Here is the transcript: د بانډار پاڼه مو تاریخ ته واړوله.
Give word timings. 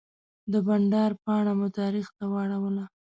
د 0.51 0.53
بانډار 0.65 1.11
پاڼه 1.23 1.53
مو 1.59 1.67
تاریخ 1.79 2.07
ته 2.17 2.25
واړوله. 2.31 2.85